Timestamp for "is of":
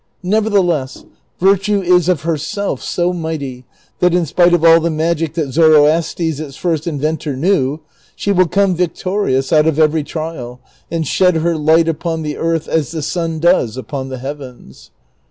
1.83-2.21